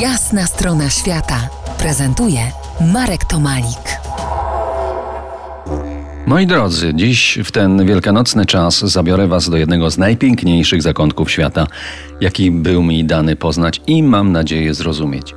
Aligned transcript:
Jasna 0.00 0.46
strona 0.46 0.90
świata 0.90 1.48
prezentuje 1.78 2.40
Marek 2.92 3.24
Tomalik. 3.24 4.00
Moi 6.26 6.46
drodzy, 6.46 6.92
dziś 6.94 7.38
w 7.44 7.50
ten 7.50 7.86
wielkanocny 7.86 8.46
czas 8.46 8.78
zabiorę 8.78 9.28
Was 9.28 9.50
do 9.50 9.56
jednego 9.56 9.90
z 9.90 9.98
najpiękniejszych 9.98 10.82
zakątków 10.82 11.30
świata, 11.30 11.66
jaki 12.20 12.50
był 12.50 12.82
mi 12.82 13.04
dany 13.04 13.36
poznać 13.36 13.80
i 13.86 14.02
mam 14.02 14.32
nadzieję 14.32 14.74
zrozumieć. 14.74 15.34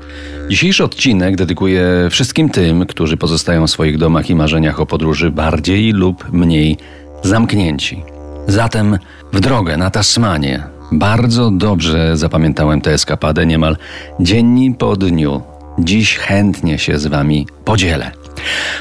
Dzisiejszy 0.49 0.83
odcinek 0.83 1.35
dedykuję 1.35 2.07
wszystkim 2.11 2.49
tym, 2.49 2.85
którzy 2.85 3.17
pozostają 3.17 3.67
w 3.67 3.71
swoich 3.71 3.97
domach 3.97 4.29
i 4.29 4.35
marzeniach 4.35 4.79
o 4.79 4.85
podróży 4.85 5.31
bardziej 5.31 5.91
lub 5.91 6.33
mniej 6.33 6.77
zamknięci. 7.23 8.03
Zatem 8.47 8.97
w 9.33 9.39
drogę 9.39 9.77
na 9.77 9.89
Tasmanię. 9.89 10.72
Bardzo 10.93 11.51
dobrze 11.51 12.17
zapamiętałem 12.17 12.81
tę 12.81 12.91
eskapadę 12.93 13.45
niemal 13.45 13.77
dzień 14.19 14.75
po 14.75 14.95
dniu. 14.95 15.41
Dziś 15.79 16.17
chętnie 16.17 16.77
się 16.79 16.99
z 16.99 17.07
Wami 17.07 17.47
podzielę. 17.65 18.11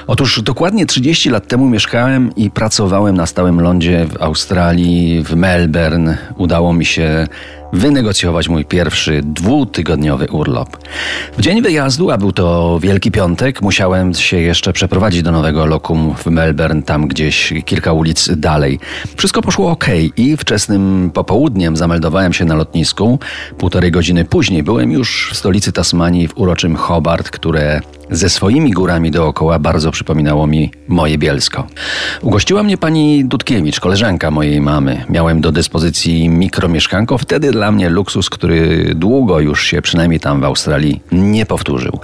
Otóż 0.06 0.42
dokładnie 0.42 0.86
30 0.86 1.30
lat 1.30 1.48
temu 1.48 1.68
mieszkałem 1.68 2.34
i 2.36 2.50
pracowałem 2.50 3.16
na 3.16 3.26
stałym 3.26 3.60
lądzie 3.60 4.06
w 4.06 4.22
Australii, 4.22 5.22
w 5.22 5.36
Melbourne. 5.36 6.18
Udało 6.36 6.72
mi 6.72 6.84
się 6.84 7.26
wynegocjować 7.72 8.48
mój 8.48 8.64
pierwszy 8.64 9.20
dwutygodniowy 9.24 10.26
urlop. 10.30 10.76
W 11.38 11.40
dzień 11.40 11.62
wyjazdu, 11.62 12.10
a 12.10 12.18
był 12.18 12.32
to 12.32 12.78
Wielki 12.82 13.10
Piątek, 13.10 13.62
musiałem 13.62 14.14
się 14.14 14.36
jeszcze 14.36 14.72
przeprowadzić 14.72 15.22
do 15.22 15.32
nowego 15.32 15.66
lokum 15.66 16.14
w 16.14 16.26
Melbourne, 16.26 16.82
tam 16.82 17.08
gdzieś 17.08 17.52
kilka 17.64 17.92
ulic 17.92 18.30
dalej. 18.36 18.78
Wszystko 19.16 19.42
poszło 19.42 19.70
ok 19.70 19.86
i 20.16 20.36
wczesnym 20.36 21.10
popołudniem 21.14 21.76
zameldowałem 21.76 22.32
się 22.32 22.44
na 22.44 22.54
lotnisku. 22.54 23.18
Półtorej 23.58 23.90
godziny 23.90 24.24
później 24.24 24.62
byłem 24.62 24.92
już 24.92 25.30
w 25.32 25.36
stolicy 25.36 25.72
Tasmanii 25.72 26.28
w 26.28 26.38
uroczym 26.38 26.76
Hobart, 26.76 27.30
które 27.30 27.80
ze 28.12 28.28
swoimi 28.28 28.70
górami 28.70 29.10
dookoła 29.10 29.58
bardzo 29.58 29.90
przypominało 29.90 30.46
mi 30.46 30.70
moje 30.88 31.18
Bielsko. 31.18 31.66
Ugościła 32.22 32.62
mnie 32.62 32.78
pani 32.78 33.24
Dudkiewicz, 33.24 33.80
koleżanka 33.80 34.30
mojej 34.30 34.60
mamy. 34.60 35.04
Miałem 35.08 35.40
do 35.40 35.52
dyspozycji 35.52 36.28
mikromieszkanko, 36.28 37.18
wtedy 37.18 37.52
dla 37.62 37.72
mnie 37.72 37.90
luksus, 37.90 38.30
który 38.30 38.90
długo 38.94 39.40
już 39.40 39.64
się 39.64 39.82
przynajmniej 39.82 40.20
tam 40.20 40.40
w 40.40 40.44
Australii 40.44 41.00
nie 41.12 41.46
powtórzył. 41.46 42.00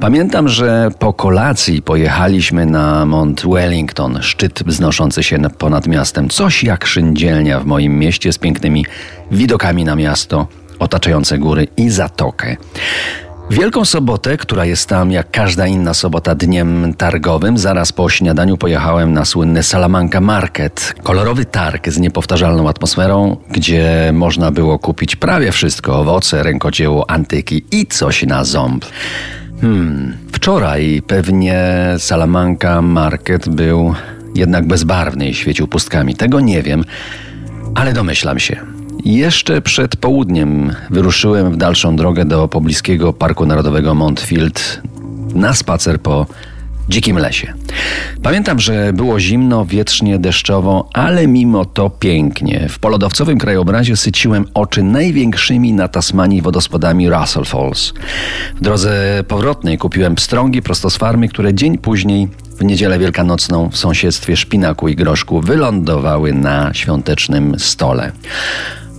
Pamiętam, 0.00 0.48
że 0.48 0.90
po 0.98 1.12
kolacji 1.12 1.82
pojechaliśmy 1.82 2.66
na 2.66 3.06
Mount 3.06 3.42
Wellington, 3.46 4.18
szczyt 4.22 4.62
wznoszący 4.66 5.22
się 5.22 5.38
ponad 5.58 5.86
miastem, 5.86 6.28
coś 6.28 6.64
jak 6.64 6.86
szyndzielnia 6.86 7.60
w 7.60 7.66
moim 7.66 7.98
mieście 7.98 8.32
z 8.32 8.38
pięknymi 8.38 8.86
widokami 9.30 9.84
na 9.84 9.96
miasto, 9.96 10.46
otaczające 10.78 11.38
góry 11.38 11.68
i 11.76 11.90
zatokę. 11.90 12.56
Wielką 13.52 13.84
sobotę, 13.84 14.36
która 14.36 14.64
jest 14.64 14.88
tam 14.88 15.10
jak 15.10 15.30
każda 15.30 15.66
inna 15.66 15.94
sobota 15.94 16.34
dniem 16.34 16.94
targowym, 16.94 17.58
zaraz 17.58 17.92
po 17.92 18.08
śniadaniu 18.08 18.56
pojechałem 18.56 19.12
na 19.12 19.24
słynny 19.24 19.62
Salamanca 19.62 20.20
Market. 20.20 20.94
Kolorowy 21.02 21.44
targ 21.44 21.88
z 21.88 21.98
niepowtarzalną 21.98 22.68
atmosferą, 22.68 23.36
gdzie 23.50 24.10
można 24.14 24.50
było 24.50 24.78
kupić 24.78 25.16
prawie 25.16 25.52
wszystko: 25.52 26.00
owoce, 26.00 26.42
rękodzieło, 26.42 27.10
antyki 27.10 27.64
i 27.70 27.86
coś 27.86 28.22
na 28.22 28.44
ząb. 28.44 28.84
Hmm, 29.60 30.16
wczoraj 30.32 31.02
pewnie 31.06 31.64
Salamanca 31.98 32.82
Market 32.82 33.48
był 33.48 33.94
jednak 34.34 34.66
bezbarwny 34.66 35.28
i 35.28 35.34
świecił 35.34 35.68
pustkami. 35.68 36.14
Tego 36.14 36.40
nie 36.40 36.62
wiem, 36.62 36.84
ale 37.74 37.92
domyślam 37.92 38.38
się. 38.38 38.81
Jeszcze 39.04 39.62
przed 39.62 39.96
południem 39.96 40.72
wyruszyłem 40.90 41.52
w 41.52 41.56
dalszą 41.56 41.96
drogę 41.96 42.24
do 42.24 42.48
pobliskiego 42.48 43.12
Parku 43.12 43.46
Narodowego 43.46 43.94
Montfield 43.94 44.82
na 45.34 45.54
spacer 45.54 46.00
po 46.00 46.26
dzikim 46.88 47.18
lesie. 47.18 47.52
Pamiętam, 48.22 48.60
że 48.60 48.92
było 48.92 49.20
zimno, 49.20 49.66
wietrznie, 49.66 50.18
deszczowo, 50.18 50.88
ale 50.92 51.26
mimo 51.26 51.64
to 51.64 51.90
pięknie. 51.90 52.66
W 52.68 52.78
polodowcowym 52.78 53.38
krajobrazie 53.38 53.96
syciłem 53.96 54.44
oczy 54.54 54.82
największymi 54.82 55.72
na 55.72 55.88
Tasmanii 55.88 56.42
wodospadami 56.42 57.10
Russell 57.10 57.44
Falls. 57.44 57.92
W 58.54 58.60
drodze 58.60 59.24
powrotnej 59.28 59.78
kupiłem 59.78 60.14
pstrągi 60.14 60.62
prosto 60.62 60.90
z 60.90 60.96
farmy, 60.96 61.28
które 61.28 61.54
dzień 61.54 61.78
później 61.78 62.28
w 62.58 62.64
niedzielę 62.64 62.98
wielkanocną 62.98 63.70
w 63.70 63.76
sąsiedztwie 63.76 64.36
szpinaku 64.36 64.88
i 64.88 64.96
groszku 64.96 65.40
wylądowały 65.40 66.32
na 66.32 66.74
świątecznym 66.74 67.58
stole. 67.58 68.12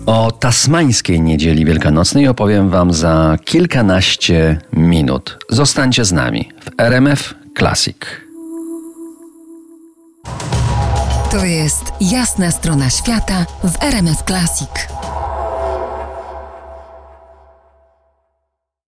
O 0.05 0.31
tasmańskiej 0.31 1.21
niedzieli 1.21 1.65
wielkanocnej 1.65 2.27
opowiem 2.27 2.69
Wam 2.69 2.93
za 2.93 3.37
kilkanaście 3.45 4.61
minut. 4.73 5.37
Zostańcie 5.49 6.05
z 6.05 6.11
nami 6.11 6.49
w 6.65 6.81
RMF 6.81 7.33
Classic. 7.57 7.97
To 11.31 11.45
jest 11.45 11.83
jasna 12.01 12.51
strona 12.51 12.89
świata 12.89 13.45
w 13.63 13.83
RMF 13.83 14.23
Classic. 14.23 14.69